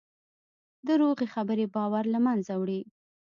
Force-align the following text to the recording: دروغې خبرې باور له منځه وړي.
دروغې 0.87 1.27
خبرې 1.33 1.65
باور 1.75 2.05
له 2.13 2.19
منځه 2.25 2.53
وړي. 2.61 2.81